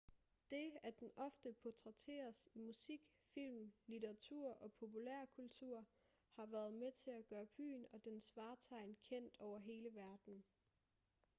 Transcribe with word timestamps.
det 0.51 0.77
at 0.83 0.99
den 0.99 1.11
ofte 1.15 1.53
portrætteres 1.53 2.47
i 2.53 2.59
musik 2.59 3.01
film 3.33 3.73
litteratur 3.87 4.49
og 4.63 4.71
populærkultur 4.73 5.85
har 6.31 6.45
været 6.45 6.73
med 6.73 6.91
til 6.91 7.11
at 7.11 7.27
gøre 7.27 7.45
byen 7.45 7.85
og 7.93 8.05
dens 8.05 8.33
vartegn 8.35 8.97
kendt 9.03 9.37
over 9.39 9.59
hele 9.59 9.93
verden 9.95 10.43